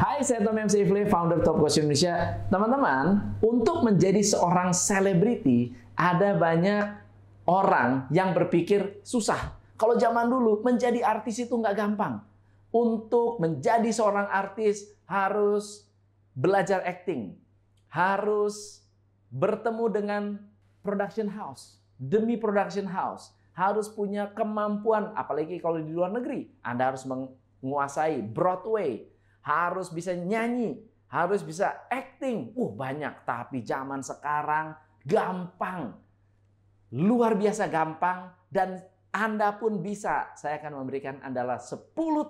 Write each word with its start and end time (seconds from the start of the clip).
Hai, 0.00 0.24
saya 0.24 0.40
Tom 0.40 0.56
MC 0.56 0.88
Ifle, 0.88 1.04
founder 1.12 1.44
Top 1.44 1.60
Coach 1.60 1.76
Indonesia. 1.76 2.40
Teman-teman, 2.48 3.36
untuk 3.44 3.84
menjadi 3.84 4.24
seorang 4.24 4.72
selebriti, 4.72 5.76
ada 5.92 6.40
banyak 6.40 6.88
orang 7.44 8.08
yang 8.08 8.32
berpikir 8.32 9.04
susah. 9.04 9.60
Kalau 9.76 10.00
zaman 10.00 10.32
dulu, 10.32 10.64
menjadi 10.64 11.04
artis 11.04 11.44
itu 11.44 11.52
nggak 11.52 11.76
gampang. 11.76 12.16
Untuk 12.72 13.44
menjadi 13.44 13.92
seorang 13.92 14.24
artis, 14.32 14.88
harus 15.04 15.84
belajar 16.32 16.80
acting. 16.88 17.36
Harus 17.92 18.80
bertemu 19.28 19.84
dengan 19.92 20.22
production 20.80 21.28
house. 21.28 21.76
Demi 22.00 22.40
production 22.40 22.88
house. 22.88 23.36
Harus 23.52 23.92
punya 23.92 24.32
kemampuan, 24.32 25.12
apalagi 25.12 25.60
kalau 25.60 25.76
di 25.76 25.92
luar 25.92 26.08
negeri. 26.08 26.48
Anda 26.64 26.88
harus 26.88 27.04
menguasai 27.04 28.24
Broadway, 28.24 29.10
harus 29.40 29.90
bisa 29.90 30.14
nyanyi, 30.14 30.80
harus 31.10 31.42
bisa 31.42 31.86
acting. 31.90 32.54
Uh, 32.54 32.70
banyak. 32.72 33.26
Tapi 33.26 33.64
zaman 33.66 34.00
sekarang 34.04 34.76
gampang. 35.02 35.96
Luar 36.94 37.34
biasa 37.38 37.66
gampang 37.70 38.30
dan 38.50 38.82
Anda 39.10 39.58
pun 39.58 39.82
bisa. 39.82 40.34
Saya 40.38 40.62
akan 40.62 40.86
memberikan 40.86 41.18
Anda 41.22 41.58
10 41.58 41.74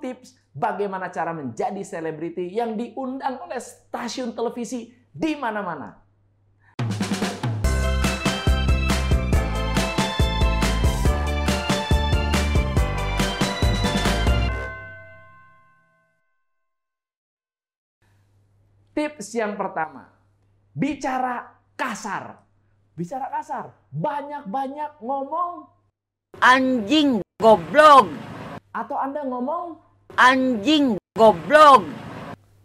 tips 0.01 0.37
bagaimana 0.57 1.13
cara 1.13 1.37
menjadi 1.37 1.81
selebriti 1.85 2.49
yang 2.49 2.77
diundang 2.77 3.37
oleh 3.45 3.61
stasiun 3.61 4.33
televisi 4.33 4.89
di 5.13 5.37
mana-mana. 5.37 6.00
Tips 19.01 19.33
yang 19.33 19.57
pertama, 19.57 20.13
bicara 20.77 21.57
kasar. 21.73 22.37
Bicara 22.93 23.33
kasar, 23.33 23.73
banyak-banyak 23.89 25.01
ngomong 25.01 25.65
anjing 26.37 27.25
goblok 27.41 28.13
atau 28.77 29.01
Anda 29.01 29.25
ngomong 29.25 29.81
anjing 30.21 31.01
goblok. 31.17 31.89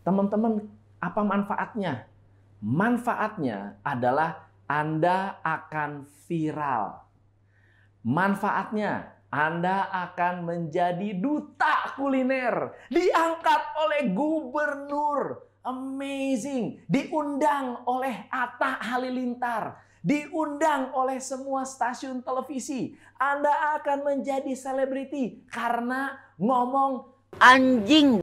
Teman-teman, 0.04 0.60
apa 1.00 1.24
manfaatnya? 1.24 2.04
Manfaatnya 2.60 3.80
adalah 3.80 4.52
Anda 4.68 5.40
akan 5.40 6.04
viral. 6.28 7.00
Manfaatnya 8.04 9.16
anda 9.36 9.92
akan 9.92 10.48
menjadi 10.48 11.12
duta 11.20 11.92
kuliner, 12.00 12.72
diangkat 12.88 13.62
oleh 13.84 14.16
gubernur, 14.16 15.44
Amazing. 15.66 16.86
Diundang 16.86 17.82
oleh 17.90 18.30
Atta 18.30 18.78
Halilintar. 18.78 19.82
Diundang 20.06 20.94
oleh 20.94 21.18
semua 21.18 21.66
stasiun 21.66 22.22
televisi. 22.22 22.94
Anda 23.18 23.82
akan 23.82 24.06
menjadi 24.06 24.54
selebriti 24.54 25.42
karena 25.50 26.14
ngomong 26.38 27.10
anjing. 27.42 28.22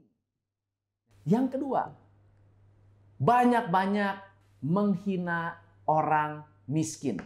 Yang 1.27 1.59
kedua, 1.59 1.91
banyak-banyak 3.19 4.15
menghina 4.63 5.59
orang 5.83 6.47
miskin. 6.63 7.19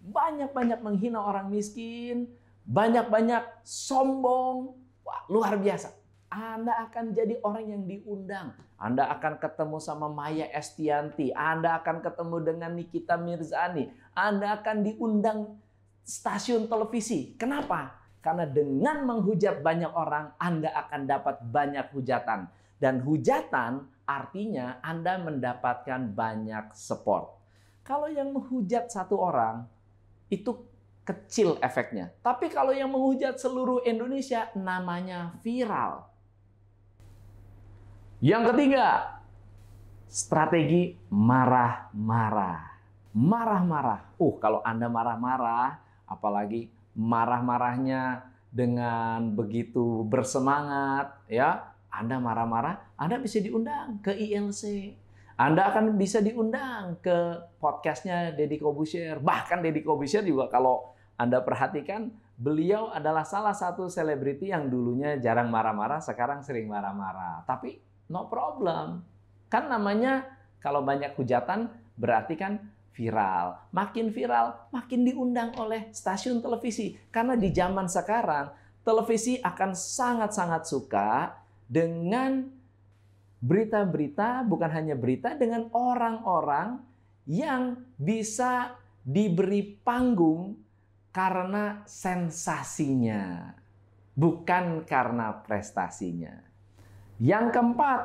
Banyak-banyak 0.00 0.80
menghina 0.80 1.20
orang 1.20 1.52
miskin, 1.52 2.32
banyak-banyak 2.64 3.44
sombong. 3.60 4.80
Wah, 5.04 5.22
luar 5.28 5.60
biasa. 5.60 6.01
Anda 6.32 6.88
akan 6.88 7.12
jadi 7.12 7.36
orang 7.44 7.64
yang 7.68 7.82
diundang. 7.84 8.56
Anda 8.80 9.12
akan 9.12 9.36
ketemu 9.36 9.76
sama 9.84 10.08
Maya 10.08 10.48
Estianti. 10.48 11.28
Anda 11.36 11.76
akan 11.84 12.00
ketemu 12.00 12.36
dengan 12.40 12.72
Nikita 12.72 13.20
Mirzani. 13.20 13.92
Anda 14.16 14.56
akan 14.56 14.80
diundang 14.80 15.60
stasiun 16.00 16.72
televisi. 16.72 17.36
Kenapa? 17.36 18.00
Karena 18.24 18.48
dengan 18.48 19.04
menghujat 19.04 19.60
banyak 19.60 19.92
orang, 19.92 20.32
Anda 20.40 20.72
akan 20.72 21.00
dapat 21.04 21.36
banyak 21.44 21.92
hujatan. 21.92 22.48
Dan 22.80 23.04
hujatan 23.04 23.84
artinya 24.08 24.80
Anda 24.80 25.20
mendapatkan 25.20 26.16
banyak 26.16 26.72
support. 26.72 27.28
Kalau 27.84 28.08
yang 28.08 28.32
menghujat 28.32 28.88
satu 28.88 29.20
orang, 29.20 29.68
itu 30.32 30.64
kecil 31.04 31.58
efeknya. 31.60 32.14
Tapi 32.24 32.48
kalau 32.48 32.72
yang 32.72 32.88
menghujat 32.88 33.36
seluruh 33.36 33.84
Indonesia, 33.84 34.48
namanya 34.56 35.34
viral. 35.44 36.11
Yang 38.22 38.54
ketiga, 38.54 39.18
strategi 40.06 40.94
marah-marah. 41.10 42.70
Marah-marah. 43.18 44.14
Uh, 44.14 44.38
kalau 44.38 44.62
Anda 44.62 44.86
marah-marah, 44.86 45.82
apalagi 46.06 46.70
marah-marahnya 46.94 48.22
dengan 48.54 49.34
begitu 49.34 50.06
bersemangat, 50.06 51.18
ya, 51.26 51.74
Anda 51.90 52.22
marah-marah, 52.22 52.94
Anda 52.94 53.18
bisa 53.18 53.42
diundang 53.42 53.98
ke 53.98 54.14
ILC. 54.14 54.94
Anda 55.34 55.74
akan 55.74 55.98
bisa 55.98 56.22
diundang 56.22 57.02
ke 57.02 57.42
podcastnya 57.58 58.30
Deddy 58.38 58.62
Kobusier. 58.62 59.18
Bahkan 59.18 59.66
Deddy 59.66 59.82
Kobusier 59.82 60.22
juga 60.22 60.46
kalau 60.46 60.94
Anda 61.18 61.42
perhatikan, 61.42 62.14
beliau 62.38 62.86
adalah 62.94 63.26
salah 63.26 63.58
satu 63.58 63.90
selebriti 63.90 64.54
yang 64.54 64.70
dulunya 64.70 65.18
jarang 65.18 65.50
marah-marah, 65.50 65.98
sekarang 65.98 66.46
sering 66.46 66.70
marah-marah. 66.70 67.42
Tapi 67.50 67.90
no 68.12 68.28
problem. 68.28 69.00
Kan 69.48 69.72
namanya 69.72 70.28
kalau 70.60 70.84
banyak 70.84 71.16
hujatan 71.16 71.72
berarti 71.96 72.36
kan 72.36 72.60
viral. 72.92 73.56
Makin 73.72 74.12
viral, 74.12 74.68
makin 74.68 75.08
diundang 75.08 75.56
oleh 75.56 75.88
stasiun 75.96 76.44
televisi. 76.44 76.92
Karena 77.08 77.34
di 77.34 77.48
zaman 77.48 77.88
sekarang, 77.88 78.52
televisi 78.84 79.40
akan 79.40 79.72
sangat-sangat 79.72 80.62
suka 80.68 81.32
dengan 81.64 82.52
berita-berita, 83.42 84.44
bukan 84.44 84.70
hanya 84.70 84.94
berita, 84.94 85.34
dengan 85.34 85.72
orang-orang 85.72 86.78
yang 87.26 87.80
bisa 87.96 88.76
diberi 89.02 89.82
panggung 89.82 90.54
karena 91.10 91.82
sensasinya, 91.88 93.50
bukan 94.14 94.86
karena 94.86 95.42
prestasinya. 95.42 96.51
Yang 97.20 97.52
keempat, 97.52 98.00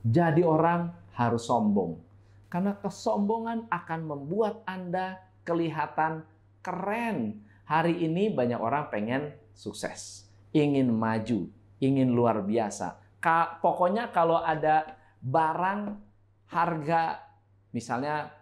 jadi 0.00 0.40
orang 0.40 0.96
harus 1.12 1.44
sombong. 1.44 2.00
Karena 2.48 2.74
kesombongan 2.80 3.68
akan 3.68 4.00
membuat 4.08 4.64
Anda 4.64 5.20
kelihatan 5.44 6.24
keren. 6.64 7.44
Hari 7.68 8.02
ini 8.02 8.32
banyak 8.34 8.58
orang 8.58 8.90
pengen 8.90 9.30
sukses, 9.54 10.26
ingin 10.50 10.90
maju, 10.90 11.46
ingin 11.78 12.10
luar 12.10 12.42
biasa. 12.42 12.98
Pokoknya 13.62 14.10
kalau 14.10 14.42
ada 14.42 14.98
barang 15.22 15.94
harga 16.50 17.22
misalnya 17.70 18.34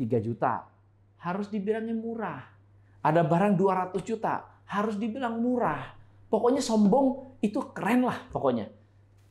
3 0.00 0.16
juta, 0.24 0.64
harus 1.20 1.52
dibilangnya 1.52 1.92
murah. 1.92 2.40
Ada 3.04 3.20
barang 3.20 3.60
200 3.60 4.00
juta, 4.00 4.64
harus 4.64 4.96
dibilang 4.96 5.36
murah. 5.36 5.92
Pokoknya 6.32 6.64
sombong 6.64 7.36
itu 7.44 7.60
keren 7.76 8.08
lah 8.08 8.24
pokoknya 8.32 8.72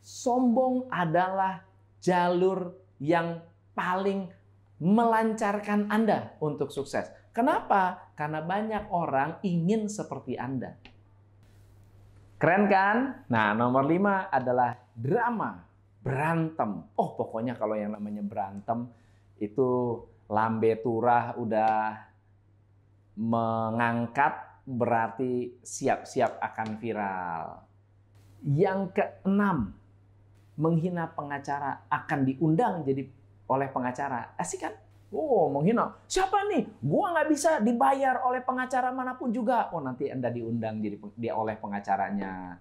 sombong 0.01 0.89
adalah 0.89 1.61
jalur 2.01 2.73
yang 2.97 3.41
paling 3.77 4.29
melancarkan 4.81 5.87
Anda 5.93 6.35
untuk 6.41 6.73
sukses. 6.73 7.07
Kenapa? 7.31 8.11
Karena 8.17 8.43
banyak 8.43 8.91
orang 8.91 9.39
ingin 9.45 9.87
seperti 9.87 10.35
Anda. 10.35 10.75
Keren 12.41 12.65
kan? 12.65 12.97
Nah, 13.29 13.53
nomor 13.53 13.85
lima 13.85 14.27
adalah 14.33 14.73
drama, 14.97 15.61
berantem. 16.01 16.89
Oh, 16.97 17.13
pokoknya 17.13 17.53
kalau 17.53 17.77
yang 17.77 17.93
namanya 17.93 18.25
berantem 18.25 18.89
itu 19.37 20.01
lambe 20.25 20.73
turah 20.81 21.37
udah 21.37 22.01
mengangkat 23.21 24.65
berarti 24.65 25.61
siap-siap 25.61 26.41
akan 26.41 26.69
viral. 26.81 27.45
Yang 28.41 28.97
keenam, 28.97 29.77
menghina 30.61 31.09
pengacara 31.09 31.89
akan 31.89 32.19
diundang 32.29 32.85
jadi 32.85 33.09
oleh 33.49 33.67
pengacara. 33.73 34.37
Asik 34.37 34.61
kan? 34.61 34.73
Oh, 35.11 35.51
menghina. 35.51 35.91
Siapa 36.07 36.47
nih? 36.47 36.69
Gua 36.79 37.11
nggak 37.11 37.27
bisa 37.27 37.59
dibayar 37.59 38.23
oleh 38.23 38.39
pengacara 38.45 38.93
mana 38.93 39.17
pun 39.17 39.33
juga. 39.33 39.73
Oh, 39.73 39.81
nanti 39.81 40.07
Anda 40.07 40.29
diundang 40.29 40.79
jadi 40.79 40.95
dia 41.17 41.33
oleh 41.35 41.57
pengacaranya. 41.59 42.55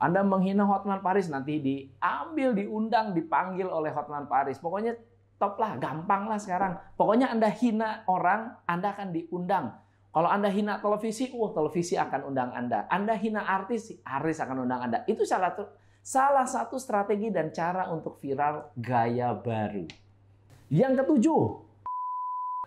Anda 0.00 0.24
menghina 0.24 0.64
Hotman 0.64 1.04
Paris 1.04 1.28
nanti 1.28 1.60
diambil, 1.60 2.56
diundang, 2.56 3.12
dipanggil 3.12 3.68
oleh 3.68 3.92
Hotman 3.92 4.24
Paris. 4.32 4.56
Pokoknya 4.56 4.96
top 5.36 5.60
lah, 5.60 5.76
gampang 5.76 6.24
lah 6.24 6.40
sekarang. 6.40 6.80
Pokoknya 6.96 7.28
Anda 7.28 7.52
hina 7.52 8.08
orang, 8.08 8.64
Anda 8.64 8.96
akan 8.96 9.12
diundang. 9.12 9.76
Kalau 10.10 10.26
Anda 10.32 10.48
hina 10.48 10.80
televisi, 10.80 11.28
oh 11.36 11.52
televisi 11.52 12.00
akan 12.00 12.32
undang 12.32 12.48
Anda. 12.56 12.88
Anda 12.88 13.12
hina 13.12 13.44
artis, 13.44 13.92
artis 14.00 14.40
akan 14.40 14.64
undang 14.64 14.88
Anda. 14.88 15.04
Itu 15.04 15.28
salah 15.28 15.52
satu 15.52 15.68
Salah 16.00 16.48
satu 16.48 16.80
strategi 16.80 17.28
dan 17.28 17.52
cara 17.52 17.92
untuk 17.92 18.16
viral 18.18 18.72
gaya 18.74 19.36
baru. 19.36 19.84
Yang 20.72 21.04
ketujuh, 21.04 21.42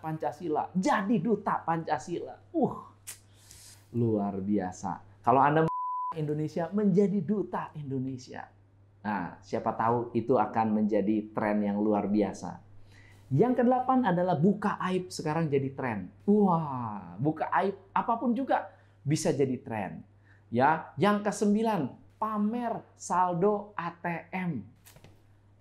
Pancasila. 0.04 0.68
Jadi 0.76 1.16
duta 1.18 1.64
Pancasila. 1.64 2.36
Uh, 2.54 2.76
luar 3.96 4.38
biasa. 4.38 5.00
Kalau 5.24 5.40
Anda 5.40 5.66
Indonesia 6.14 6.68
menjadi 6.70 7.18
duta 7.24 7.72
Indonesia. 7.74 8.44
Nah, 9.04 9.36
siapa 9.40 9.72
tahu 9.72 10.12
itu 10.16 10.36
akan 10.36 10.84
menjadi 10.84 11.32
tren 11.32 11.64
yang 11.64 11.80
luar 11.80 12.08
biasa. 12.08 12.60
Yang 13.32 13.64
kedelapan 13.64 14.04
adalah 14.04 14.36
buka 14.36 14.76
aib 14.92 15.08
sekarang 15.08 15.48
jadi 15.48 15.72
tren. 15.72 16.12
Wah, 16.28 17.16
buka 17.16 17.48
aib 17.64 17.74
apa 17.96 18.14
pun 18.20 18.36
juga 18.36 18.68
bisa 19.02 19.32
jadi 19.32 19.56
tren. 19.64 20.04
Ya, 20.52 20.92
yang 21.00 21.24
kesembilan 21.24 22.03
pamer 22.18 22.80
saldo 22.94 23.74
ATM. 23.78 24.62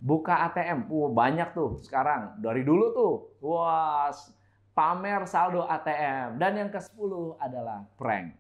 Buka 0.04 0.52
ATM, 0.52 0.92
wah 0.92 1.12
banyak 1.12 1.56
tuh 1.56 1.80
sekarang. 1.80 2.36
Dari 2.44 2.62
dulu 2.68 2.86
tuh, 2.92 3.14
wah 3.40 4.12
pamer 4.76 5.24
saldo 5.30 5.64
ATM. 5.64 6.36
Dan 6.36 6.60
yang 6.60 6.70
ke-10 6.74 7.40
adalah 7.40 7.88
prank. 7.96 8.36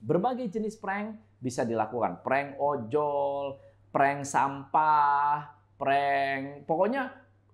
Berbagai 0.00 0.50
jenis 0.50 0.80
prank 0.80 1.14
bisa 1.38 1.62
dilakukan. 1.62 2.24
Prank 2.26 2.58
ojol, 2.58 3.60
prank 3.94 4.26
sampah, 4.26 5.52
prank, 5.78 6.66
pokoknya 6.66 7.12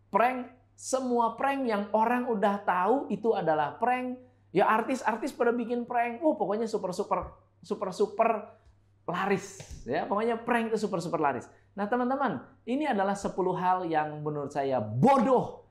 prank 0.08 0.50
semua 0.76 1.34
prank 1.40 1.64
yang 1.64 1.88
orang 1.96 2.28
udah 2.28 2.60
tahu 2.64 3.08
itu 3.08 3.32
adalah 3.32 3.80
prank. 3.80 4.20
Ya 4.52 4.68
artis-artis 4.68 5.36
pada 5.36 5.52
bikin 5.52 5.84
prank. 5.84 6.20
Oh, 6.24 6.36
pokoknya 6.36 6.64
super 6.68 6.92
super 6.92 7.32
super 7.60 7.90
super 7.92 8.30
laris 9.06 9.62
ya. 9.86 10.04
Pokoknya 10.04 10.36
prank 10.36 10.74
itu 10.74 10.78
super 10.78 10.98
super 11.00 11.22
laris. 11.22 11.46
Nah, 11.76 11.86
teman-teman, 11.86 12.42
ini 12.64 12.88
adalah 12.88 13.12
10 13.12 13.32
hal 13.56 13.84
yang 13.86 14.20
menurut 14.24 14.50
saya 14.50 14.80
bodoh 14.80 15.68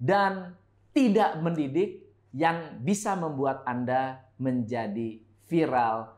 dan 0.00 0.56
tidak 0.96 1.38
mendidik 1.40 2.04
yang 2.32 2.80
bisa 2.80 3.12
membuat 3.14 3.60
Anda 3.68 4.24
menjadi 4.40 5.20
viral 5.46 6.08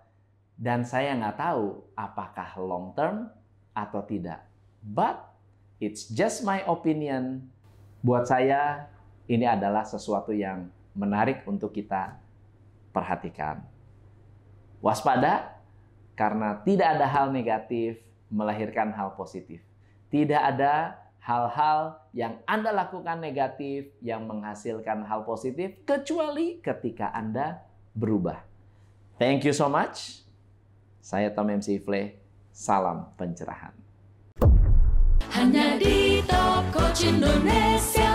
dan 0.54 0.86
saya 0.86 1.18
nggak 1.18 1.36
tahu 1.36 1.82
apakah 1.98 2.48
long 2.62 2.94
term 2.94 3.26
atau 3.74 4.06
tidak. 4.06 4.46
But 4.80 5.18
it's 5.82 6.06
just 6.06 6.46
my 6.46 6.62
opinion 6.70 7.50
Buat 8.04 8.28
saya, 8.28 8.84
ini 9.24 9.48
adalah 9.48 9.80
sesuatu 9.80 10.28
yang 10.28 10.68
menarik 10.92 11.40
untuk 11.48 11.72
kita 11.72 12.20
perhatikan. 12.92 13.64
Waspada, 14.84 15.56
karena 16.14 16.58
tidak 16.62 16.98
ada 16.98 17.06
hal 17.06 17.30
negatif 17.30 17.98
melahirkan 18.30 18.90
hal 18.94 19.14
positif. 19.14 19.62
Tidak 20.10 20.38
ada 20.38 20.98
hal-hal 21.22 21.98
yang 22.14 22.38
Anda 22.44 22.70
lakukan 22.70 23.18
negatif 23.18 23.90
yang 24.04 24.28
menghasilkan 24.28 25.08
hal 25.08 25.24
positif, 25.26 25.74
kecuali 25.88 26.60
ketika 26.60 27.10
Anda 27.10 27.64
berubah. 27.96 28.44
Thank 29.16 29.46
you 29.46 29.54
so 29.54 29.70
much. 29.70 30.26
Saya 31.00 31.32
Tom 31.32 31.48
MC 31.48 31.80
Ifle. 31.80 32.20
Salam 32.54 33.10
pencerahan. 33.18 33.74
Hanya 35.34 35.74
di 35.74 36.22
Top 36.22 36.70
Indonesia 37.02 38.13